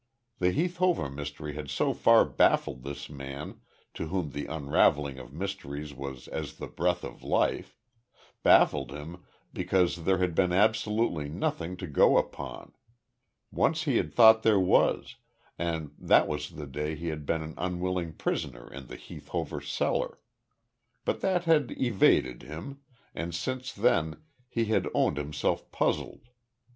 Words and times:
The 0.39 0.49
Heath 0.49 0.77
Hover 0.77 1.11
mystery 1.11 1.53
had 1.53 1.69
so 1.69 1.93
far 1.93 2.25
baffled 2.25 2.81
this 2.81 3.07
man 3.07 3.61
to 3.93 4.07
whom 4.07 4.31
the 4.31 4.47
unravelling 4.47 5.19
of 5.19 5.31
mysteries 5.31 5.93
was 5.93 6.27
as 6.27 6.55
the 6.57 6.65
breath 6.65 7.03
of 7.03 7.21
life, 7.21 7.77
baffled 8.41 8.89
him 8.89 9.23
because 9.53 9.97
there 10.05 10.17
had 10.17 10.33
been 10.33 10.51
absolutely 10.53 11.29
nothing 11.29 11.77
to 11.77 11.85
go 11.85 12.17
upon. 12.17 12.71
Once 13.51 13.83
he 13.83 13.97
had 13.97 14.11
thought 14.11 14.41
there 14.41 14.59
was, 14.59 15.17
and 15.59 15.91
that 15.99 16.27
was 16.27 16.49
the 16.49 16.65
day 16.65 16.95
he 16.95 17.09
had 17.09 17.23
been 17.23 17.43
an 17.43 17.53
unwilling 17.59 18.13
prisoner 18.13 18.73
in 18.73 18.87
the 18.87 18.95
Heath 18.95 19.27
Hover 19.27 19.61
cellar. 19.61 20.17
But 21.05 21.21
that 21.21 21.43
had 21.43 21.75
evaded 21.79 22.41
him, 22.41 22.81
and 23.13 23.35
since 23.35 23.71
then 23.71 24.23
he 24.49 24.65
had 24.65 24.87
owned 24.95 25.17
himself 25.17 25.71
puzzled. 25.71 26.29